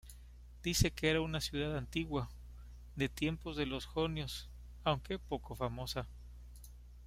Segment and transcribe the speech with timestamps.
[0.63, 2.27] Dice que era una ciudad antigua,
[2.95, 4.49] de tiempos de los jonios,
[4.83, 6.07] aunque poco famosa.